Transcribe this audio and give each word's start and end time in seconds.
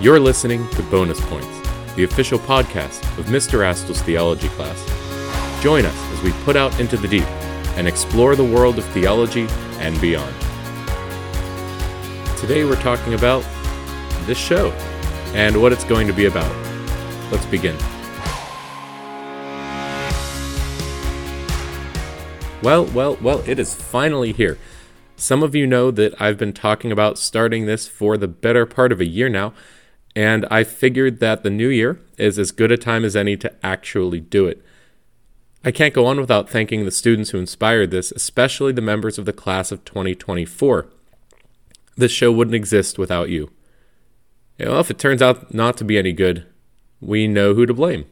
You're 0.00 0.18
listening 0.18 0.66
to 0.70 0.82
Bonus 0.84 1.20
Points, 1.20 1.60
the 1.94 2.04
official 2.04 2.38
podcast 2.38 3.02
of 3.18 3.26
Mr. 3.26 3.58
Astel's 3.58 4.00
theology 4.00 4.48
class. 4.48 5.62
Join 5.62 5.84
us 5.84 5.94
as 6.14 6.22
we 6.22 6.32
put 6.44 6.56
out 6.56 6.80
into 6.80 6.96
the 6.96 7.06
deep 7.06 7.26
and 7.76 7.86
explore 7.86 8.34
the 8.34 8.42
world 8.42 8.78
of 8.78 8.84
theology 8.86 9.46
and 9.78 10.00
beyond. 10.00 10.34
Today 12.38 12.64
we're 12.64 12.80
talking 12.80 13.12
about 13.12 13.44
this 14.24 14.38
show 14.38 14.70
and 15.34 15.60
what 15.60 15.70
it's 15.70 15.84
going 15.84 16.06
to 16.06 16.14
be 16.14 16.24
about. 16.24 16.50
Let's 17.30 17.44
begin. 17.44 17.76
Well, 22.62 22.86
well, 22.86 23.18
well, 23.20 23.44
it 23.46 23.58
is 23.58 23.74
finally 23.74 24.32
here. 24.32 24.56
Some 25.16 25.42
of 25.42 25.54
you 25.54 25.66
know 25.66 25.90
that 25.90 26.18
I've 26.18 26.38
been 26.38 26.54
talking 26.54 26.90
about 26.90 27.18
starting 27.18 27.66
this 27.66 27.86
for 27.86 28.16
the 28.16 28.28
better 28.28 28.64
part 28.64 28.92
of 28.92 29.00
a 29.02 29.06
year 29.06 29.28
now, 29.28 29.52
and 30.16 30.46
I 30.50 30.64
figured 30.64 31.20
that 31.20 31.42
the 31.42 31.50
new 31.50 31.68
year 31.68 32.00
is 32.18 32.38
as 32.38 32.50
good 32.50 32.72
a 32.72 32.76
time 32.76 33.04
as 33.04 33.14
any 33.14 33.36
to 33.38 33.52
actually 33.64 34.20
do 34.20 34.46
it. 34.46 34.64
I 35.64 35.70
can't 35.70 35.94
go 35.94 36.06
on 36.06 36.18
without 36.18 36.48
thanking 36.48 36.84
the 36.84 36.90
students 36.90 37.30
who 37.30 37.38
inspired 37.38 37.90
this, 37.90 38.12
especially 38.12 38.72
the 38.72 38.80
members 38.80 39.18
of 39.18 39.26
the 39.26 39.32
class 39.32 39.70
of 39.70 39.84
2024. 39.84 40.86
This 41.96 42.12
show 42.12 42.32
wouldn't 42.32 42.54
exist 42.54 42.98
without 42.98 43.28
you. 43.28 43.50
Well, 44.58 44.80
if 44.80 44.90
it 44.90 44.98
turns 44.98 45.22
out 45.22 45.52
not 45.54 45.76
to 45.78 45.84
be 45.84 45.98
any 45.98 46.12
good, 46.12 46.46
we 47.00 47.26
know 47.26 47.54
who 47.54 47.66
to 47.66 47.74
blame. 47.74 48.06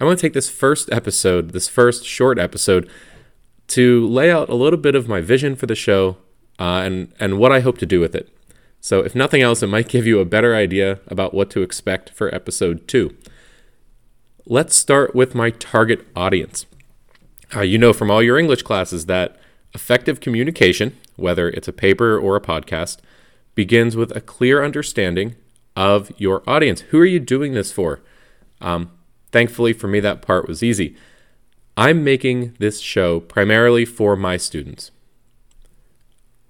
I 0.00 0.04
want 0.04 0.18
to 0.18 0.22
take 0.22 0.32
this 0.32 0.50
first 0.50 0.90
episode, 0.92 1.50
this 1.50 1.68
first 1.68 2.04
short 2.04 2.38
episode, 2.38 2.88
to 3.68 4.06
lay 4.06 4.30
out 4.30 4.48
a 4.48 4.54
little 4.54 4.78
bit 4.78 4.94
of 4.94 5.08
my 5.08 5.20
vision 5.20 5.56
for 5.56 5.66
the 5.66 5.74
show 5.74 6.16
uh, 6.58 6.82
and, 6.84 7.12
and 7.20 7.38
what 7.38 7.52
I 7.52 7.60
hope 7.60 7.78
to 7.78 7.86
do 7.86 8.00
with 8.00 8.14
it. 8.14 8.30
So, 8.80 9.00
if 9.00 9.14
nothing 9.14 9.42
else, 9.42 9.62
it 9.62 9.66
might 9.66 9.88
give 9.88 10.06
you 10.06 10.20
a 10.20 10.24
better 10.24 10.54
idea 10.54 11.00
about 11.08 11.34
what 11.34 11.50
to 11.50 11.62
expect 11.62 12.10
for 12.10 12.32
episode 12.34 12.86
two. 12.86 13.16
Let's 14.46 14.76
start 14.76 15.14
with 15.14 15.34
my 15.34 15.50
target 15.50 16.06
audience. 16.14 16.64
Uh, 17.54 17.62
you 17.62 17.78
know 17.78 17.92
from 17.92 18.10
all 18.10 18.22
your 18.22 18.38
English 18.38 18.62
classes 18.62 19.06
that 19.06 19.38
effective 19.74 20.20
communication, 20.20 20.96
whether 21.16 21.48
it's 21.48 21.68
a 21.68 21.72
paper 21.72 22.18
or 22.18 22.36
a 22.36 22.40
podcast, 22.40 22.98
begins 23.54 23.96
with 23.96 24.14
a 24.16 24.20
clear 24.20 24.64
understanding 24.64 25.34
of 25.76 26.12
your 26.16 26.42
audience. 26.48 26.80
Who 26.82 26.98
are 27.00 27.06
you 27.06 27.20
doing 27.20 27.52
this 27.52 27.72
for? 27.72 28.00
Um, 28.60 28.90
thankfully, 29.32 29.72
for 29.72 29.88
me, 29.88 30.00
that 30.00 30.22
part 30.22 30.48
was 30.48 30.62
easy. 30.62 30.96
I'm 31.76 32.02
making 32.02 32.56
this 32.58 32.80
show 32.80 33.20
primarily 33.20 33.84
for 33.84 34.16
my 34.16 34.36
students. 34.36 34.90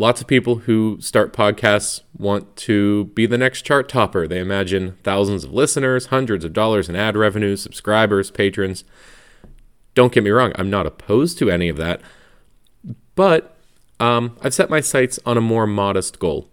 Lots 0.01 0.21
of 0.21 0.29
people 0.29 0.61
who 0.61 0.99
start 1.01 1.33
podcasts 1.33 2.03
want 2.17 2.55
to 2.55 3.07
be 3.07 3.27
the 3.27 3.37
next 3.37 3.63
chart 3.63 3.89
topper. 3.89 4.29
They 4.29 4.39
imagine 4.39 4.97
thousands 5.03 5.43
of 5.43 5.53
listeners, 5.53 6.07
hundreds 6.07 6.45
of 6.45 6.53
dollars 6.53 6.89
in 6.89 6.95
ad 6.95 7.17
revenue, 7.17 7.57
subscribers, 7.57 8.31
patrons. 8.31 8.85
Don't 9.95 10.13
get 10.13 10.23
me 10.23 10.31
wrong, 10.31 10.53
I'm 10.55 10.71
not 10.71 10.87
opposed 10.87 11.37
to 11.39 11.51
any 11.51 11.69
of 11.69 11.77
that. 11.79 12.01
But 13.17 13.57
um, 13.99 14.37
I've 14.41 14.55
set 14.55 14.71
my 14.71 14.81
sights 14.81 15.19
on 15.27 15.37
a 15.37 15.41
more 15.41 15.67
modest 15.67 16.21
goal. 16.21 16.49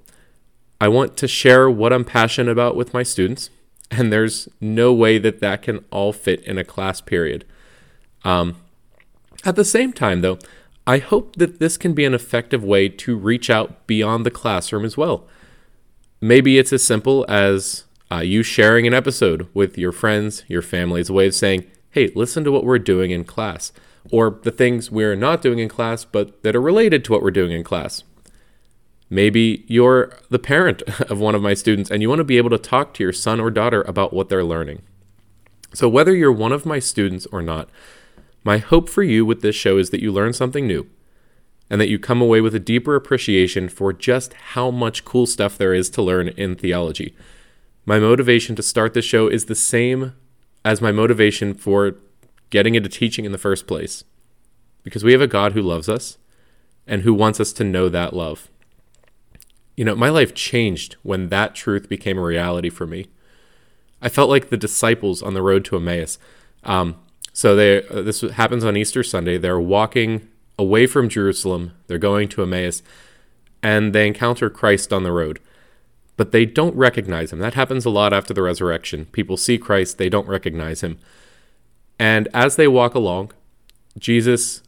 I 0.82 0.88
want 0.88 1.16
to 1.18 1.28
share 1.28 1.70
what 1.70 1.94
I'm 1.94 2.04
passionate 2.04 2.52
about 2.52 2.76
with 2.76 2.96
my 2.96 3.04
students, 3.04 3.52
and 3.92 4.12
there's 4.12 4.50
no 4.60 4.92
way 4.92 5.20
that 5.20 5.40
that 5.42 5.62
can 5.62 5.86
all 5.92 6.12
fit 6.12 6.42
in 6.46 6.58
a 6.58 6.64
class 6.64 7.00
period. 7.00 7.46
Um, 8.24 8.56
at 9.46 9.56
the 9.56 9.64
same 9.64 9.94
time, 9.94 10.22
though, 10.22 10.40
I 10.88 11.00
hope 11.00 11.36
that 11.38 11.60
this 11.60 11.78
can 11.78 11.94
be 11.94 12.06
an 12.06 12.14
effective 12.14 12.64
way 12.64 12.90
to 12.90 13.18
reach 13.18 13.50
out 13.50 13.88
beyond 13.88 14.26
the 14.26 14.32
classroom 14.32 14.86
as 14.86 14.96
well. 14.96 15.28
Maybe 16.22 16.58
it's 16.58 16.74
as 16.74 16.84
simple 16.84 17.26
as 17.28 17.86
uh, 18.12 18.20
you 18.20 18.44
sharing 18.44 18.86
an 18.86 18.94
episode 18.94 19.48
with 19.54 19.78
your 19.78 19.92
friends, 19.92 20.44
your 20.48 20.62
family, 20.62 21.02
as 21.02 21.10
a 21.10 21.14
way 21.14 21.28
of 21.28 21.34
saying, 21.36 21.66
hey, 21.92 22.12
listen 22.14 22.44
to 22.44 22.52
what 22.52 22.66
we're 22.66 22.78
doing 22.78 23.12
in 23.12 23.24
class, 23.24 23.72
or 24.12 24.40
the 24.44 24.52
things 24.52 24.92
we're 24.92 25.16
not 25.16 25.42
doing 25.42 25.60
in 25.60 25.70
class, 25.70 26.06
but 26.06 26.44
that 26.44 26.56
are 26.56 26.62
related 26.62 27.04
to 27.06 27.12
what 27.12 27.24
we're 27.24 27.32
doing 27.32 27.52
in 27.52 27.64
class. 27.64 28.04
Maybe 29.10 29.66
you're 29.68 30.14
the 30.30 30.40
parent 30.40 30.82
of 31.10 31.20
one 31.20 31.36
of 31.36 31.42
my 31.42 31.54
students 31.54 31.90
and 31.90 32.02
you 32.02 32.10
want 32.10 32.20
to 32.20 32.26
be 32.26 32.38
able 32.38 32.50
to 32.52 32.58
talk 32.58 32.94
to 32.96 33.04
your 33.04 33.14
son 33.14 33.40
or 33.40 33.50
daughter 33.50 33.82
about 33.84 34.14
what 34.14 34.30
they're 34.30 34.44
learning. 34.44 34.82
So, 35.74 35.90
whether 35.90 36.16
you're 36.16 36.32
one 36.32 36.52
of 36.52 36.66
my 36.66 36.80
students 36.80 37.26
or 37.32 37.42
not, 37.42 37.70
my 38.46 38.60
hope 38.60 38.88
for 38.88 39.02
you 39.02 39.26
with 39.26 39.42
this 39.42 39.56
show 39.56 39.78
is 39.80 39.90
that 39.90 40.02
you 40.02 40.12
learn 40.12 40.32
something 40.32 40.68
new 40.68 40.88
and 41.68 41.82
that 41.82 41.90
you 41.90 41.98
come 41.98 42.22
away 42.22 42.42
with 42.42 42.54
a 42.54 42.60
deeper 42.60 42.96
appreciation 42.96 43.68
for 43.68 43.92
just 43.92 44.34
how 44.34 44.70
much 44.70 45.04
cool 45.04 45.26
stuff 45.26 45.58
there 45.58 45.74
is 45.74 45.90
to 45.90 46.02
learn 46.04 46.28
in 46.28 46.56
theology. 46.56 47.16
My 47.88 48.00
motivation 48.00 48.56
to 48.56 48.64
start 48.64 48.94
this 48.94 49.04
show 49.04 49.28
is 49.28 49.46
the 49.46 49.56
same 49.56 50.14
as 50.64 50.80
my 50.80 50.92
motivation 50.92 51.56
for 51.56 51.96
getting 52.52 52.76
into 52.76 52.88
teaching 52.88 53.26
in 53.26 53.32
the 53.32 53.40
first 53.40 53.66
place. 53.66 54.04
Because 54.84 55.04
we 55.04 55.12
have 55.12 55.22
a 55.22 55.28
God 55.28 55.54
who 55.54 55.62
loves 55.62 55.90
us 55.90 56.20
and 56.86 57.02
who 57.02 57.16
wants 57.16 57.40
us 57.40 57.52
to 57.54 57.64
know 57.64 57.90
that 57.90 58.14
love. 58.14 58.48
You 59.76 59.86
know, 59.86 59.96
my 59.96 60.10
life 60.10 60.36
changed 60.36 60.98
when 61.02 61.30
that 61.30 61.56
truth 61.56 61.90
became 61.90 62.20
a 62.20 62.24
reality 62.24 62.70
for 62.70 62.86
me. 62.86 63.08
I 64.04 64.10
felt 64.10 64.30
like 64.30 64.50
the 64.50 64.58
disciples 64.58 65.24
on 65.24 65.34
the 65.34 65.42
road 65.42 65.66
to 65.66 65.78
Emmaus. 65.78 66.20
Um, 66.64 66.98
so 67.36 67.54
they 67.54 67.86
uh, 67.88 68.02
this 68.02 68.22
happens 68.22 68.64
on 68.64 68.78
Easter 68.78 69.04
Sunday. 69.04 69.38
They're 69.38 69.60
walking 69.60 70.26
away 70.58 70.88
from 70.88 71.10
Jerusalem. 71.10 71.74
They're 71.88 71.98
going 71.98 72.30
to 72.30 72.42
Emmaus, 72.42 72.82
and 73.62 73.94
they 73.94 74.08
encounter 74.08 74.50
Christ 74.50 74.94
on 74.94 75.04
the 75.04 75.12
road. 75.12 75.42
But 76.16 76.32
they 76.32 76.46
don't 76.46 76.74
recognize 76.78 77.34
him. 77.34 77.40
That 77.40 77.56
happens 77.56 77.84
a 77.84 77.90
lot 77.90 78.14
after 78.14 78.34
the 78.34 78.42
resurrection. 78.42 79.08
People 79.08 79.36
see 79.36 79.58
Christ, 79.58 79.98
they 79.98 80.08
don't 80.08 80.30
recognize 80.30 80.80
him. 80.80 80.98
And 82.00 82.30
as 82.34 82.56
they 82.56 82.70
walk 82.70 82.96
along, 82.96 83.34
Jesus 84.00 84.64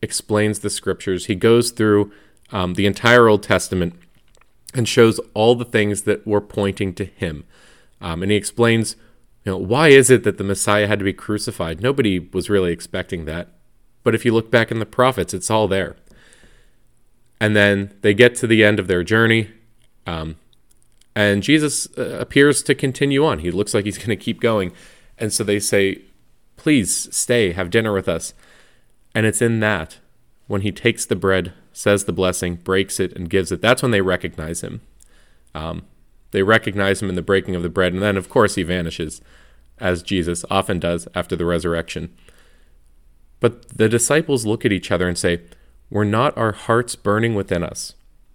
explains 0.00 0.60
the 0.60 0.70
scriptures. 0.70 1.26
He 1.26 1.34
goes 1.34 1.72
through 1.72 2.12
um, 2.50 2.74
the 2.74 2.86
entire 2.86 3.26
Old 3.26 3.42
Testament 3.42 3.94
and 4.74 4.88
shows 4.88 5.18
all 5.34 5.56
the 5.56 5.64
things 5.64 6.02
that 6.02 6.24
were 6.24 6.40
pointing 6.40 6.94
to 6.94 7.04
him. 7.04 7.42
Um, 8.00 8.22
and 8.22 8.30
he 8.30 8.36
explains 8.36 8.94
you 9.46 9.52
know, 9.52 9.58
why 9.58 9.88
is 9.88 10.10
it 10.10 10.24
that 10.24 10.38
the 10.38 10.44
Messiah 10.44 10.88
had 10.88 10.98
to 10.98 11.04
be 11.04 11.12
crucified? 11.12 11.80
Nobody 11.80 12.18
was 12.18 12.50
really 12.50 12.72
expecting 12.72 13.26
that. 13.26 13.50
But 14.02 14.12
if 14.12 14.24
you 14.24 14.34
look 14.34 14.50
back 14.50 14.72
in 14.72 14.80
the 14.80 14.86
prophets, 14.86 15.32
it's 15.32 15.52
all 15.52 15.68
there. 15.68 15.94
And 17.38 17.54
then 17.54 17.94
they 18.00 18.12
get 18.12 18.34
to 18.36 18.48
the 18.48 18.64
end 18.64 18.80
of 18.80 18.88
their 18.88 19.04
journey, 19.04 19.50
um, 20.04 20.36
and 21.14 21.42
Jesus 21.42 21.88
uh, 21.96 22.18
appears 22.18 22.62
to 22.64 22.74
continue 22.74 23.24
on. 23.24 23.38
He 23.38 23.50
looks 23.50 23.72
like 23.72 23.84
he's 23.84 23.98
going 24.04 24.10
to 24.10 24.16
keep 24.16 24.40
going. 24.40 24.72
And 25.16 25.32
so 25.32 25.44
they 25.44 25.60
say, 25.60 26.02
Please 26.56 27.14
stay, 27.16 27.52
have 27.52 27.70
dinner 27.70 27.92
with 27.92 28.08
us. 28.08 28.34
And 29.14 29.26
it's 29.26 29.40
in 29.40 29.60
that, 29.60 29.98
when 30.48 30.62
he 30.62 30.72
takes 30.72 31.06
the 31.06 31.14
bread, 31.14 31.52
says 31.72 32.04
the 32.04 32.12
blessing, 32.12 32.56
breaks 32.56 32.98
it, 32.98 33.12
and 33.12 33.30
gives 33.30 33.52
it, 33.52 33.60
that's 33.60 33.82
when 33.82 33.92
they 33.92 34.00
recognize 34.00 34.62
him. 34.62 34.80
Um, 35.54 35.84
they 36.30 36.42
recognize 36.42 37.02
him 37.02 37.08
in 37.08 37.14
the 37.14 37.22
breaking 37.22 37.54
of 37.54 37.62
the 37.62 37.68
bread, 37.68 37.92
and 37.92 38.02
then, 38.02 38.16
of 38.16 38.28
course, 38.28 38.54
he 38.56 38.62
vanishes, 38.62 39.20
as 39.78 40.02
Jesus 40.02 40.44
often 40.50 40.78
does 40.78 41.08
after 41.14 41.36
the 41.36 41.46
resurrection. 41.46 42.14
But 43.40 43.68
the 43.76 43.88
disciples 43.88 44.46
look 44.46 44.64
at 44.64 44.72
each 44.72 44.90
other 44.90 45.08
and 45.08 45.18
say, 45.18 45.42
Were 45.90 46.04
not 46.04 46.36
our 46.36 46.52
hearts 46.52 46.96
burning 46.96 47.34
within 47.34 47.62
us 47.62 47.94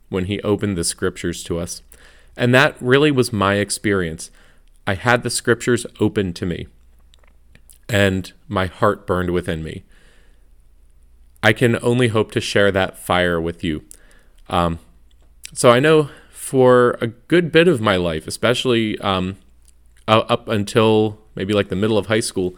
when 0.09 0.25
he 0.25 0.41
opened 0.41 0.77
the 0.77 0.83
scriptures 0.83 1.43
to 1.43 1.59
us? 1.59 1.81
And 2.37 2.53
that 2.53 2.75
really 2.79 3.11
was 3.11 3.33
my 3.33 3.55
experience. 3.55 4.31
I 4.87 4.93
had 4.95 5.23
the 5.23 5.29
scriptures 5.29 5.85
open 5.99 6.33
to 6.33 6.45
me, 6.45 6.67
and 7.89 8.31
my 8.47 8.67
heart 8.67 9.05
burned 9.05 9.31
within 9.31 9.63
me. 9.63 9.83
I 11.43 11.53
can 11.53 11.77
only 11.83 12.09
hope 12.09 12.31
to 12.31 12.41
share 12.41 12.71
that 12.71 12.97
fire 12.97 13.41
with 13.41 13.63
you. 13.63 13.83
Um, 14.47 14.79
so 15.53 15.71
I 15.71 15.79
know 15.79 16.09
for 16.41 16.97
a 16.99 17.07
good 17.07 17.51
bit 17.51 17.67
of 17.67 17.79
my 17.79 17.95
life, 17.95 18.25
especially 18.25 18.97
um, 18.99 19.37
up 20.07 20.47
until 20.47 21.19
maybe 21.35 21.53
like 21.53 21.69
the 21.69 21.75
middle 21.75 21.99
of 21.99 22.07
high 22.07 22.19
school, 22.19 22.55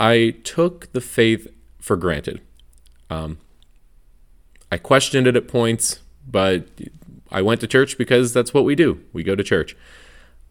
I 0.00 0.34
took 0.42 0.92
the 0.92 1.00
faith 1.00 1.46
for 1.78 1.96
granted. 1.96 2.40
Um, 3.08 3.38
I 4.72 4.76
questioned 4.76 5.28
it 5.28 5.36
at 5.36 5.46
points, 5.46 6.00
but 6.28 6.66
I 7.30 7.42
went 7.42 7.60
to 7.60 7.68
church 7.68 7.96
because 7.96 8.32
that's 8.32 8.52
what 8.52 8.64
we 8.64 8.74
do. 8.74 9.00
We 9.12 9.22
go 9.22 9.36
to 9.36 9.44
church. 9.44 9.76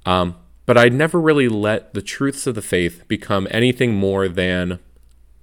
Um, 0.06 0.38
but 0.66 0.78
I 0.78 0.88
never 0.88 1.20
really 1.20 1.50
let 1.50 1.94
the 1.94 2.02
truths 2.02 2.48
of 2.48 2.56
the 2.56 2.62
faith 2.62 3.06
become 3.10 3.50
anything 3.52 3.96
more 3.96 4.30
than 4.30 4.80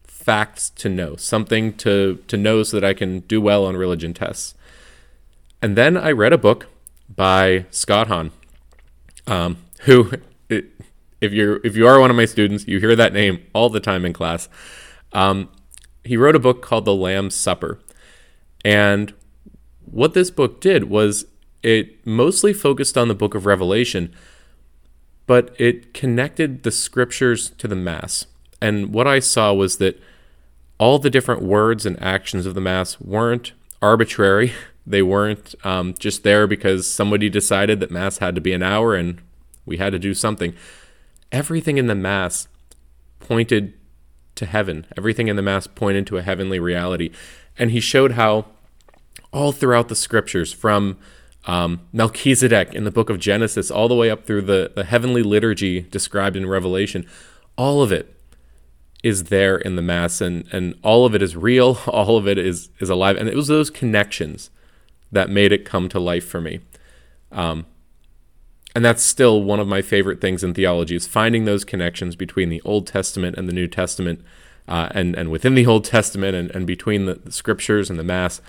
facts 0.04 0.70
to 0.70 0.88
know, 0.88 1.14
something 1.16 1.75
to, 1.75 2.25
to 2.26 2.38
know 2.38 2.62
so 2.62 2.81
that 2.81 2.88
I 2.88 2.94
can 2.94 3.20
do 3.20 3.38
well 3.38 3.66
on 3.66 3.76
religion 3.76 4.14
tests. 4.14 4.54
And 5.60 5.76
then 5.76 5.98
I 5.98 6.10
read 6.10 6.32
a 6.32 6.38
book 6.38 6.69
by 7.14 7.67
Scott 7.70 8.08
Hahn, 8.08 8.31
um, 9.26 9.58
who, 9.82 10.11
if 10.49 11.32
you're 11.32 11.61
if 11.64 11.76
you 11.76 11.87
are 11.87 12.00
one 12.00 12.11
of 12.11 12.17
my 12.17 12.25
students, 12.25 12.67
you 12.67 12.79
hear 12.81 12.97
that 12.97 13.12
name 13.12 13.43
all 13.55 13.69
the 13.69 13.81
time 13.81 14.05
in 14.05 14.12
class. 14.12 14.49
Um, 15.12 15.49
he 16.05 16.17
wrote 16.17 16.37
a 16.37 16.41
book 16.41 16.62
called 16.62 16.85
The 16.85 16.94
Lamb's 16.94 17.35
Supper, 17.35 17.81
and 18.64 19.14
what 19.85 20.14
this 20.14 20.31
book 20.31 20.61
did 20.61 20.85
was 20.85 21.26
it 21.62 22.06
mostly 22.06 22.53
focused 22.53 22.99
on 22.99 23.08
the 23.08 23.14
book 23.14 23.35
of 23.35 23.47
Revelation, 23.47 24.12
but 25.26 25.55
it 25.58 25.94
connected 25.94 26.62
the 26.62 26.70
scriptures 26.70 27.50
to 27.50 27.67
the 27.67 27.76
Mass. 27.76 28.26
And 28.61 28.93
what 28.93 29.06
I 29.06 29.19
saw 29.19 29.53
was 29.53 29.79
that 29.79 30.00
all 30.79 30.99
the 30.99 31.11
different 31.11 31.43
words 31.43 31.87
and 31.87 32.00
actions 32.03 32.47
of 32.47 32.55
the 32.55 32.61
Mass 32.61 33.00
weren't 33.00 33.53
arbitrary. 33.81 34.53
They 34.86 35.02
weren't 35.02 35.54
um, 35.64 35.94
just 35.98 36.22
there 36.22 36.46
because 36.46 36.88
somebody 36.88 37.28
decided 37.28 37.80
that 37.80 37.90
Mass 37.90 38.18
had 38.18 38.34
to 38.36 38.40
be 38.40 38.52
an 38.52 38.62
hour 38.62 38.94
and 38.94 39.20
we 39.64 39.78
had 39.78 39.90
to 39.92 39.98
do 39.98 40.14
something. 40.14 40.54
Everything 41.32 41.76
in 41.76 41.88
the 41.88 41.94
Mass 41.94 42.46
pointed 43.18 43.74
to 44.36 44.46
heaven, 44.46 44.86
everything 44.96 45.28
in 45.28 45.36
the 45.36 45.42
Mass 45.42 45.66
pointed 45.66 46.06
to 46.06 46.18
a 46.18 46.22
heavenly 46.22 46.60
reality. 46.60 47.10
And 47.58 47.70
he 47.70 47.80
showed 47.80 48.12
how 48.12 48.46
all 49.32 49.50
throughout 49.50 49.88
the 49.88 49.96
scriptures, 49.96 50.52
from 50.52 50.98
um, 51.46 51.80
Melchizedek 51.92 52.74
in 52.74 52.84
the 52.84 52.90
book 52.90 53.10
of 53.10 53.18
Genesis, 53.18 53.70
all 53.70 53.88
the 53.88 53.94
way 53.94 54.10
up 54.10 54.24
through 54.24 54.42
the, 54.42 54.72
the 54.74 54.84
heavenly 54.84 55.22
liturgy 55.22 55.80
described 55.80 56.36
in 56.36 56.46
Revelation, 56.46 57.06
all 57.56 57.82
of 57.82 57.90
it 57.90 58.14
is 59.02 59.24
there 59.24 59.56
in 59.56 59.76
the 59.76 59.82
Mass, 59.82 60.20
and, 60.20 60.46
and 60.52 60.78
all 60.82 61.06
of 61.06 61.14
it 61.14 61.22
is 61.22 61.36
real, 61.36 61.78
all 61.86 62.16
of 62.16 62.28
it 62.28 62.38
is, 62.38 62.70
is 62.78 62.90
alive. 62.90 63.16
And 63.16 63.28
it 63.28 63.34
was 63.34 63.48
those 63.48 63.70
connections 63.70 64.50
that 65.12 65.31
made 65.31 65.53
it 65.53 65.64
come 65.64 65.88
to 65.88 66.00
life 66.00 66.26
for 66.26 66.41
me. 66.41 66.61
Um, 67.32 67.67
and 68.75 68.85
that's 68.85 69.03
still 69.03 69.43
one 69.43 69.58
of 69.58 69.67
my 69.67 69.81
favorite 69.81 70.20
things 70.20 70.44
in 70.44 70.53
theology 70.53 70.94
is 70.94 71.06
finding 71.06 71.44
those 71.47 71.64
connections 71.64 72.14
between 72.14 72.50
the 72.50 72.61
Old 72.62 72.87
Testament 72.87 73.37
and 73.37 73.49
the 73.49 73.53
New 73.53 73.69
Testament, 73.69 74.23
uh, 74.69 74.88
and, 74.91 75.14
and 75.14 75.31
within 75.31 75.55
the 75.55 75.67
Old 75.67 75.85
Testament 75.85 76.37
and, 76.37 76.50
and 76.50 76.67
between 76.67 77.06
the, 77.06 77.14
the 77.14 77.32
scriptures 77.32 77.88
and 77.88 77.99
the 77.99 78.05
Mass. 78.05 78.43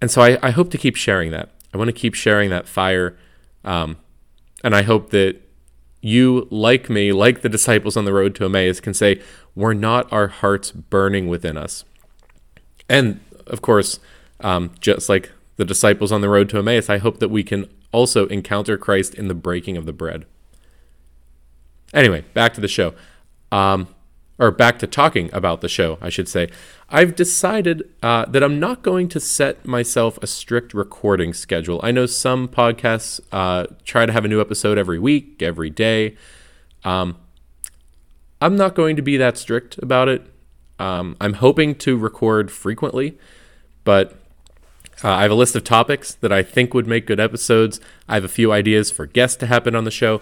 And 0.00 0.10
so 0.10 0.20
I, 0.20 0.38
I 0.42 0.50
hope 0.50 0.70
to 0.72 0.78
keep 0.78 0.96
sharing 0.96 1.30
that. 1.30 1.48
I 1.72 1.78
want 1.78 1.88
to 1.88 1.92
keep 1.92 2.14
sharing 2.14 2.50
that 2.50 2.68
fire. 2.68 3.16
Um, 3.64 3.96
and 4.62 4.74
I 4.74 4.82
hope 4.82 5.10
that 5.10 5.40
you, 6.02 6.48
like 6.50 6.90
me, 6.90 7.12
like 7.12 7.40
the 7.40 7.48
disciples 7.48 7.96
on 7.96 8.04
the 8.04 8.12
road 8.12 8.34
to 8.34 8.44
Emmaus, 8.44 8.80
can 8.80 8.92
say, 8.92 9.22
We're 9.54 9.72
not 9.72 10.12
our 10.12 10.28
hearts 10.28 10.72
burning 10.72 11.28
within 11.28 11.56
us. 11.56 11.84
And 12.88 13.20
of 13.46 13.62
course, 13.62 14.00
um, 14.40 14.72
just 14.80 15.08
like 15.08 15.30
the 15.56 15.64
disciples 15.64 16.12
on 16.12 16.20
the 16.20 16.28
road 16.28 16.48
to 16.50 16.58
Emmaus, 16.58 16.88
I 16.88 16.98
hope 16.98 17.18
that 17.18 17.28
we 17.28 17.42
can 17.42 17.68
also 17.92 18.26
encounter 18.26 18.76
Christ 18.78 19.14
in 19.14 19.28
the 19.28 19.34
breaking 19.34 19.76
of 19.76 19.86
the 19.86 19.92
bread. 19.92 20.24
Anyway, 21.92 22.24
back 22.32 22.54
to 22.54 22.60
the 22.60 22.68
show. 22.68 22.94
Um, 23.50 23.88
or 24.38 24.50
back 24.50 24.78
to 24.78 24.86
talking 24.86 25.30
about 25.32 25.60
the 25.60 25.68
show, 25.68 25.98
I 26.00 26.08
should 26.08 26.28
say. 26.28 26.48
I've 26.88 27.14
decided 27.14 27.88
uh, 28.02 28.24
that 28.26 28.42
I'm 28.42 28.58
not 28.58 28.82
going 28.82 29.08
to 29.10 29.20
set 29.20 29.66
myself 29.66 30.18
a 30.22 30.26
strict 30.26 30.74
recording 30.74 31.32
schedule. 31.32 31.80
I 31.82 31.90
know 31.92 32.06
some 32.06 32.48
podcasts 32.48 33.20
uh, 33.30 33.66
try 33.84 34.06
to 34.06 34.12
have 34.12 34.24
a 34.24 34.28
new 34.28 34.40
episode 34.40 34.78
every 34.78 34.98
week, 34.98 35.42
every 35.42 35.70
day. 35.70 36.16
Um, 36.82 37.18
I'm 38.40 38.56
not 38.56 38.74
going 38.74 38.96
to 38.96 39.02
be 39.02 39.16
that 39.18 39.38
strict 39.38 39.78
about 39.78 40.08
it. 40.08 40.26
Um, 40.78 41.16
I'm 41.20 41.34
hoping 41.34 41.76
to 41.76 41.96
record 41.96 42.50
frequently, 42.50 43.18
but 43.84 44.21
uh, 45.04 45.10
I 45.10 45.22
have 45.22 45.30
a 45.30 45.34
list 45.36 45.56
of 45.56 45.64
topics 45.64 46.14
that 46.14 46.32
I 46.32 46.42
think 46.42 46.74
would 46.74 46.86
make 46.86 47.06
good 47.06 47.20
episodes. 47.20 47.80
I 48.08 48.14
have 48.14 48.24
a 48.24 48.28
few 48.28 48.52
ideas 48.52 48.90
for 48.90 49.06
guests 49.06 49.36
to 49.38 49.46
happen 49.46 49.74
on 49.74 49.84
the 49.84 49.90
show, 49.90 50.20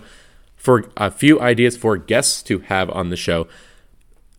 for 0.56 0.90
a 0.96 1.10
few 1.10 1.40
ideas 1.40 1.76
for 1.76 1.96
guests 1.96 2.42
to 2.44 2.60
have 2.60 2.90
on 2.90 3.10
the 3.10 3.16
show. 3.16 3.46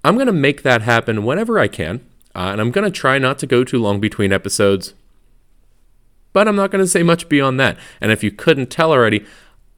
I'm 0.03 0.15
going 0.15 0.27
to 0.27 0.33
make 0.33 0.63
that 0.63 0.81
happen 0.81 1.25
whenever 1.25 1.59
I 1.59 1.67
can. 1.67 2.01
Uh, 2.33 2.49
and 2.51 2.61
I'm 2.61 2.71
going 2.71 2.85
to 2.85 2.91
try 2.91 3.17
not 3.17 3.37
to 3.39 3.47
go 3.47 3.63
too 3.63 3.77
long 3.77 3.99
between 3.99 4.31
episodes, 4.31 4.93
but 6.31 6.47
I'm 6.47 6.55
not 6.55 6.71
going 6.71 6.83
to 6.83 6.89
say 6.89 7.03
much 7.03 7.27
beyond 7.27 7.59
that. 7.59 7.77
And 7.99 8.11
if 8.11 8.23
you 8.23 8.31
couldn't 8.31 8.69
tell 8.69 8.91
already, 8.91 9.25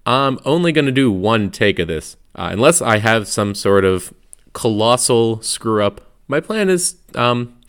I'm 0.06 0.40
only 0.46 0.72
going 0.72 0.86
to 0.86 0.92
do 0.92 1.12
one 1.12 1.50
take 1.50 1.80
of 1.80 1.88
this. 1.88 2.16
Uh, 2.36 2.50
unless 2.52 2.82
I 2.82 2.98
have 2.98 3.28
some 3.28 3.56
sort 3.56 3.86
of 3.86 4.14
colossal 4.54 5.42
screw 5.42 5.84
up, 5.84 6.02
my 6.28 6.40
plan 6.40 6.70
is 6.70 6.96
um, 7.16 7.60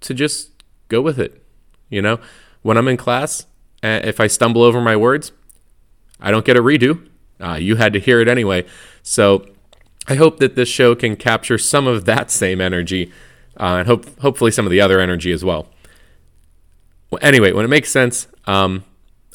to 0.00 0.12
just 0.12 0.50
go 0.88 1.00
with 1.00 1.18
it. 1.20 1.42
You 1.88 2.02
know, 2.02 2.20
when 2.62 2.76
I'm 2.76 2.88
in 2.88 2.96
class, 2.96 3.46
if 3.82 4.20
I 4.20 4.26
stumble 4.26 4.62
over 4.62 4.80
my 4.80 4.96
words, 4.96 5.32
I 6.20 6.30
don't 6.30 6.44
get 6.44 6.56
a 6.56 6.62
redo. 6.62 7.06
Uh, 7.40 7.54
you 7.54 7.76
had 7.76 7.92
to 7.92 8.00
hear 8.00 8.20
it 8.20 8.28
anyway. 8.28 8.66
So 9.02 9.46
I 10.08 10.14
hope 10.14 10.38
that 10.38 10.56
this 10.56 10.68
show 10.68 10.94
can 10.94 11.16
capture 11.16 11.58
some 11.58 11.86
of 11.86 12.04
that 12.06 12.30
same 12.42 12.60
energy 12.60 13.12
uh, 13.58 13.76
and 13.78 13.86
hope 13.86 14.18
hopefully 14.20 14.50
some 14.50 14.66
of 14.66 14.70
the 14.70 14.80
other 14.80 15.00
energy 15.00 15.32
as 15.32 15.44
well. 15.44 15.68
well 17.10 17.20
anyway, 17.22 17.52
when 17.52 17.64
it 17.64 17.68
makes 17.68 17.90
sense, 17.90 18.28
um, 18.46 18.84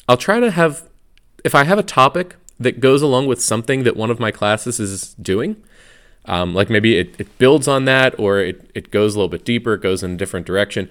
I'll 0.08 0.16
try 0.16 0.40
to 0.40 0.50
have 0.50 0.88
if 1.44 1.54
I 1.54 1.64
have 1.64 1.78
a 1.78 1.82
topic 1.82 2.36
that 2.58 2.80
goes 2.80 3.02
along 3.02 3.26
with 3.26 3.42
something 3.42 3.82
that 3.84 3.96
one 3.96 4.10
of 4.10 4.20
my 4.20 4.30
classes 4.30 4.80
is 4.80 5.14
doing. 5.14 5.62
Um, 6.26 6.54
like 6.54 6.70
maybe 6.70 6.96
it, 6.96 7.14
it 7.18 7.38
builds 7.38 7.68
on 7.68 7.84
that 7.84 8.18
or 8.18 8.40
it, 8.40 8.70
it 8.74 8.90
goes 8.90 9.14
a 9.14 9.18
little 9.18 9.28
bit 9.28 9.44
deeper, 9.44 9.74
it 9.74 9.82
goes 9.82 10.02
in 10.02 10.12
a 10.12 10.16
different 10.16 10.46
direction. 10.46 10.88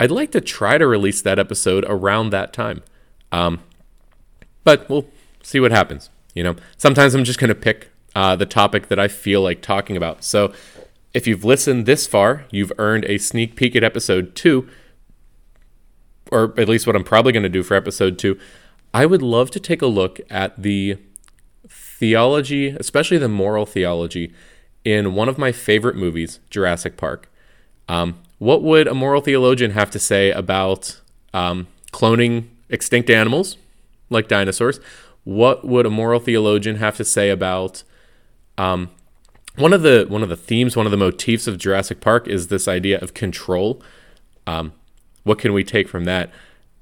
I'd 0.00 0.10
like 0.10 0.32
to 0.32 0.40
try 0.40 0.78
to 0.78 0.86
release 0.86 1.22
that 1.22 1.38
episode 1.38 1.84
around 1.88 2.30
that 2.30 2.52
time. 2.52 2.82
Um, 3.30 3.60
but 4.64 4.88
we'll 4.88 5.06
see 5.42 5.60
what 5.60 5.70
happens. 5.70 6.10
You 6.34 6.42
know, 6.42 6.56
sometimes 6.76 7.14
I'm 7.14 7.24
just 7.24 7.38
going 7.38 7.48
to 7.48 7.54
pick 7.54 7.90
uh, 8.14 8.36
the 8.36 8.46
topic 8.46 8.88
that 8.88 8.98
I 8.98 9.08
feel 9.08 9.42
like 9.42 9.62
talking 9.62 9.96
about. 9.96 10.24
So 10.24 10.52
if 11.14 11.26
you've 11.26 11.44
listened 11.44 11.86
this 11.86 12.06
far, 12.06 12.46
you've 12.50 12.72
earned 12.78 13.04
a 13.04 13.18
sneak 13.18 13.56
peek 13.56 13.76
at 13.76 13.84
episode 13.84 14.34
two, 14.34 14.68
or 16.30 16.54
at 16.58 16.68
least 16.68 16.86
what 16.86 16.96
I'm 16.96 17.04
probably 17.04 17.32
going 17.32 17.42
to 17.42 17.48
do 17.48 17.62
for 17.62 17.74
episode 17.74 18.18
two. 18.18 18.38
I 18.94 19.06
would 19.06 19.22
love 19.22 19.50
to 19.52 19.60
take 19.60 19.82
a 19.82 19.86
look 19.86 20.20
at 20.30 20.60
the 20.60 20.96
theology, 21.68 22.68
especially 22.68 23.18
the 23.18 23.28
moral 23.28 23.66
theology, 23.66 24.32
in 24.84 25.14
one 25.14 25.28
of 25.28 25.38
my 25.38 25.52
favorite 25.52 25.96
movies, 25.96 26.40
Jurassic 26.50 26.96
Park. 26.96 27.30
Um, 27.88 28.18
what 28.42 28.60
would 28.60 28.88
a 28.88 28.94
moral 28.94 29.20
theologian 29.20 29.70
have 29.70 29.88
to 29.92 30.00
say 30.00 30.32
about 30.32 31.00
um, 31.32 31.68
cloning 31.92 32.48
extinct 32.68 33.08
animals 33.08 33.56
like 34.10 34.26
dinosaurs? 34.26 34.80
What 35.22 35.64
would 35.64 35.86
a 35.86 35.90
moral 35.90 36.18
theologian 36.18 36.76
have 36.76 36.96
to 36.96 37.04
say 37.04 37.30
about 37.30 37.84
um, 38.58 38.90
one 39.54 39.72
of 39.72 39.82
the 39.82 40.06
one 40.08 40.24
of 40.24 40.28
the 40.28 40.36
themes, 40.36 40.74
one 40.74 40.86
of 40.86 40.90
the 40.90 40.98
motifs 40.98 41.46
of 41.46 41.56
Jurassic 41.56 42.00
Park 42.00 42.26
is 42.26 42.48
this 42.48 42.66
idea 42.66 42.98
of 42.98 43.14
control. 43.14 43.80
Um, 44.44 44.72
what 45.22 45.38
can 45.38 45.52
we 45.52 45.62
take 45.62 45.88
from 45.88 46.04
that? 46.06 46.28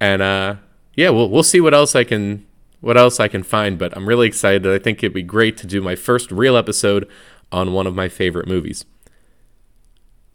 And 0.01 0.23
uh, 0.23 0.57
yeah, 0.95 1.11
we'll 1.11 1.29
we'll 1.29 1.43
see 1.43 1.61
what 1.61 1.75
else 1.75 1.95
I 1.95 2.05
can 2.05 2.47
what 2.81 2.97
else 2.97 3.21
I 3.21 3.29
can 3.29 3.43
find. 3.43 3.79
But 3.79 3.95
I'm 3.95 4.09
really 4.09 4.29
excited. 4.29 4.67
I 4.67 4.79
think 4.79 5.03
it'd 5.03 5.13
be 5.13 5.23
great 5.23 5.59
to 5.59 5.67
do 5.67 5.83
my 5.83 5.95
first 5.95 6.33
real 6.33 6.57
episode 6.57 7.07
on 7.53 7.75
one 7.75 7.87
of 7.87 7.95
my 7.95 8.09
favorite 8.09 8.49
movies. 8.49 8.87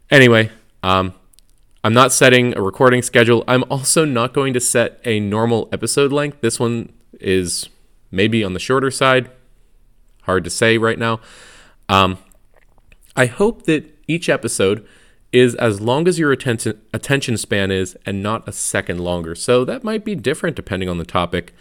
Anyway, 0.08 0.52
um, 0.86 1.14
I'm 1.82 1.94
not 1.94 2.12
setting 2.12 2.56
a 2.56 2.62
recording 2.62 3.02
schedule. 3.02 3.42
I'm 3.48 3.64
also 3.68 4.04
not 4.04 4.32
going 4.32 4.54
to 4.54 4.60
set 4.60 5.00
a 5.04 5.18
normal 5.18 5.68
episode 5.72 6.12
length. 6.12 6.40
This 6.42 6.60
one 6.60 6.92
is 7.20 7.68
maybe 8.12 8.44
on 8.44 8.52
the 8.52 8.60
shorter 8.60 8.92
side. 8.92 9.28
Hard 10.22 10.44
to 10.44 10.50
say 10.50 10.78
right 10.78 10.96
now. 10.96 11.18
Um, 11.88 12.18
I 13.16 13.26
hope 13.26 13.64
that 13.64 13.98
each 14.06 14.28
episode 14.28 14.86
is 15.32 15.56
as 15.56 15.80
long 15.80 16.06
as 16.06 16.20
your 16.20 16.30
attention 16.30 16.80
attention 16.94 17.36
span 17.36 17.72
is 17.72 17.96
and 18.06 18.22
not 18.22 18.46
a 18.48 18.52
second 18.52 19.00
longer. 19.00 19.34
So 19.34 19.64
that 19.64 19.82
might 19.82 20.04
be 20.04 20.14
different 20.14 20.54
depending 20.54 20.88
on 20.88 20.98
the 20.98 21.04
topic. 21.04 21.52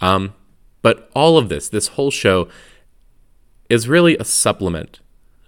Um, 0.00 0.34
but 0.82 1.08
all 1.14 1.38
of 1.38 1.48
this, 1.48 1.68
this 1.68 1.88
whole 1.88 2.10
show, 2.10 2.48
is 3.68 3.88
really 3.88 4.16
a 4.18 4.24
supplement 4.24 4.98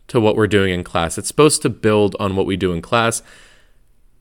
to 0.08 0.20
what 0.20 0.36
we're 0.36 0.46
doing 0.46 0.72
in 0.72 0.84
class. 0.84 1.18
It's 1.18 1.28
supposed 1.28 1.62
to 1.62 1.68
build 1.68 2.16
on 2.18 2.36
what 2.36 2.46
we 2.46 2.56
do 2.56 2.72
in 2.72 2.82
class 2.82 3.22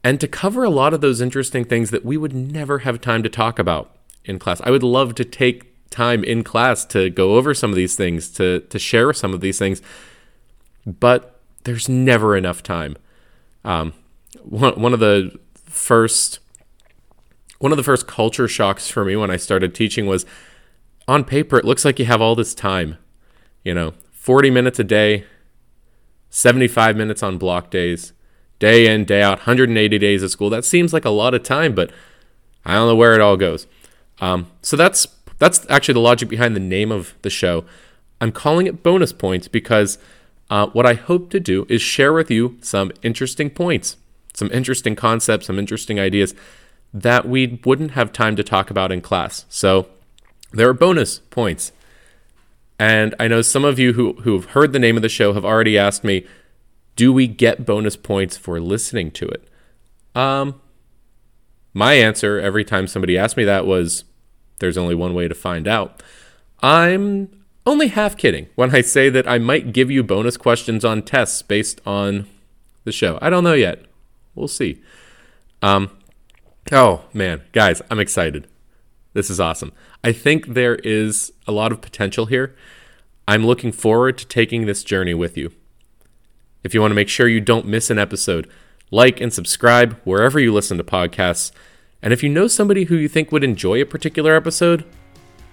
and 0.03 0.21
to 0.21 0.27
cover 0.27 0.63
a 0.63 0.69
lot 0.69 0.93
of 0.93 1.01
those 1.01 1.21
interesting 1.21 1.65
things 1.65 1.89
that 1.89 2.05
we 2.05 2.17
would 2.17 2.33
never 2.33 2.79
have 2.79 3.01
time 3.01 3.23
to 3.23 3.29
talk 3.29 3.59
about 3.59 3.95
in 4.25 4.39
class. 4.39 4.61
I 4.63 4.71
would 4.71 4.83
love 4.83 5.15
to 5.15 5.25
take 5.25 5.89
time 5.89 6.23
in 6.23 6.43
class 6.43 6.85
to 6.85 7.09
go 7.09 7.35
over 7.35 7.53
some 7.53 7.69
of 7.69 7.75
these 7.75 7.95
things, 7.95 8.29
to 8.31 8.59
to 8.59 8.77
share 8.77 9.13
some 9.13 9.33
of 9.33 9.41
these 9.41 9.57
things 9.57 9.81
but 10.87 11.41
there's 11.65 11.89
never 11.89 12.37
enough 12.37 12.63
time. 12.63 12.95
Um, 13.65 13.93
one, 14.41 14.79
one 14.81 14.93
of 14.93 14.99
the 14.99 15.37
first 15.53 16.39
one 17.59 17.71
of 17.71 17.77
the 17.77 17.83
first 17.83 18.07
culture 18.07 18.47
shocks 18.47 18.87
for 18.87 19.03
me 19.03 19.15
when 19.15 19.31
I 19.31 19.35
started 19.35 19.75
teaching 19.75 20.05
was 20.05 20.25
on 21.07 21.23
paper 21.23 21.57
it 21.57 21.65
looks 21.65 21.83
like 21.83 21.99
you 21.99 22.05
have 22.05 22.21
all 22.21 22.35
this 22.35 22.55
time. 22.55 22.97
You 23.63 23.73
know, 23.73 23.93
40 24.11 24.49
minutes 24.49 24.79
a 24.79 24.83
day, 24.83 25.25
75 26.29 26.95
minutes 26.95 27.23
on 27.23 27.37
block 27.37 27.69
days, 27.69 28.13
day 28.59 28.93
in, 28.93 29.05
day 29.05 29.21
out, 29.21 29.39
180 29.39 29.97
days 29.97 30.23
of 30.23 30.31
school. 30.31 30.49
That 30.49 30.65
seems 30.65 30.93
like 30.93 31.05
a 31.05 31.09
lot 31.09 31.33
of 31.33 31.43
time, 31.43 31.73
but 31.73 31.91
I 32.65 32.73
don't 32.73 32.87
know 32.87 32.95
where 32.95 33.13
it 33.13 33.21
all 33.21 33.37
goes. 33.37 33.67
Um, 34.19 34.47
so 34.61 34.75
that's 34.75 35.07
that's 35.39 35.65
actually 35.69 35.93
the 35.93 35.99
logic 35.99 36.29
behind 36.29 36.55
the 36.55 36.59
name 36.59 36.91
of 36.91 37.13
the 37.21 37.29
show. 37.29 37.65
I'm 38.19 38.31
calling 38.31 38.65
it 38.65 38.81
bonus 38.81 39.13
points 39.13 39.47
because 39.47 39.97
uh, 40.49 40.67
what 40.67 40.85
I 40.85 40.93
hope 40.93 41.29
to 41.31 41.39
do 41.39 41.65
is 41.69 41.81
share 41.81 42.13
with 42.13 42.31
you 42.31 42.57
some 42.61 42.91
interesting 43.03 43.49
points, 43.49 43.97
some 44.33 44.49
interesting 44.51 44.95
concepts, 44.95 45.47
some 45.47 45.59
interesting 45.59 45.99
ideas 45.99 46.33
that 46.93 47.27
we 47.27 47.59
wouldn't 47.65 47.91
have 47.91 48.11
time 48.11 48.35
to 48.35 48.43
talk 48.43 48.69
about 48.69 48.91
in 48.91 49.01
class. 49.01 49.45
So 49.49 49.87
there 50.51 50.69
are 50.69 50.73
bonus 50.73 51.19
points. 51.19 51.71
And 52.79 53.15
I 53.19 53.27
know 53.27 53.41
some 53.41 53.65
of 53.65 53.79
you 53.79 53.93
who, 53.93 54.13
who've 54.13 54.45
heard 54.45 54.71
the 54.71 54.79
name 54.79 54.95
of 54.95 55.01
the 55.01 55.09
show 55.09 55.33
have 55.33 55.45
already 55.45 55.77
asked 55.77 56.03
me, 56.03 56.25
do 56.95 57.11
we 57.11 57.27
get 57.27 57.65
bonus 57.65 57.95
points 57.95 58.37
for 58.37 58.59
listening 58.59 59.11
to 59.11 59.27
it? 59.27 59.47
Um, 60.15 60.61
my 61.73 61.93
answer 61.93 62.39
every 62.39 62.63
time 62.63 62.87
somebody 62.87 63.17
asked 63.17 63.37
me 63.37 63.45
that 63.45 63.67
was 63.67 64.03
there's 64.59 64.77
only 64.77 64.95
one 64.95 65.13
way 65.13 65.27
to 65.27 65.35
find 65.35 65.67
out. 65.67 66.01
I'm 66.61 67.29
only 67.67 67.89
half 67.89 68.17
kidding 68.17 68.47
when 68.55 68.73
I 68.73 68.81
say 68.81 69.09
that 69.09 69.27
I 69.27 69.37
might 69.37 69.73
give 69.73 69.91
you 69.91 70.01
bonus 70.03 70.37
questions 70.37 70.83
on 70.83 71.03
tests 71.03 71.41
based 71.41 71.79
on 71.85 72.27
the 72.83 72.91
show. 72.91 73.19
I 73.21 73.29
don't 73.29 73.43
know 73.43 73.53
yet. 73.53 73.85
We'll 74.33 74.47
see. 74.47 74.81
Um, 75.61 75.91
oh, 76.71 77.03
man. 77.13 77.41
Guys, 77.51 77.81
I'm 77.91 77.99
excited. 77.99 78.47
This 79.17 79.31
is 79.31 79.39
awesome. 79.39 79.71
I 80.03 80.11
think 80.11 80.45
there 80.45 80.75
is 80.75 81.33
a 81.47 81.51
lot 81.51 81.71
of 81.71 81.81
potential 81.81 82.27
here. 82.27 82.55
I'm 83.27 83.47
looking 83.47 83.71
forward 83.71 84.15
to 84.19 84.27
taking 84.27 84.67
this 84.67 84.83
journey 84.83 85.15
with 85.15 85.35
you. 85.35 85.53
If 86.63 86.75
you 86.75 86.81
want 86.81 86.91
to 86.91 86.95
make 86.95 87.09
sure 87.09 87.27
you 87.27 87.41
don't 87.41 87.65
miss 87.65 87.89
an 87.89 87.97
episode, 87.97 88.47
like 88.91 89.19
and 89.19 89.33
subscribe 89.33 89.99
wherever 90.03 90.39
you 90.39 90.53
listen 90.53 90.77
to 90.77 90.83
podcasts. 90.83 91.51
And 91.99 92.13
if 92.13 92.21
you 92.21 92.29
know 92.29 92.47
somebody 92.47 92.83
who 92.83 92.95
you 92.95 93.07
think 93.07 93.31
would 93.31 93.43
enjoy 93.43 93.81
a 93.81 93.87
particular 93.87 94.35
episode, 94.35 94.85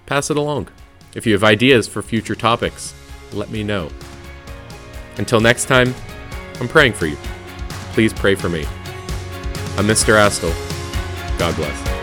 pass 0.05 0.31
it 0.31 0.37
along. 0.37 0.69
If 1.15 1.27
you 1.27 1.33
have 1.33 1.43
ideas 1.43 1.89
for 1.89 2.03
future 2.03 2.35
topics, 2.35 2.93
let 3.33 3.49
me 3.49 3.65
know. 3.65 3.89
Until 5.17 5.41
next 5.41 5.69
time, 5.69 5.95
I'm 6.61 6.69
praying 6.69 6.93
for 6.93 7.07
you. 7.07 7.17
Please 7.95 8.13
pray 8.13 8.35
for 8.35 8.51
me. 8.51 8.67
I'm 9.79 9.87
Mr. 9.87 10.19
Astle. 10.19 10.53
God 11.39 11.57
bless. 11.57 11.94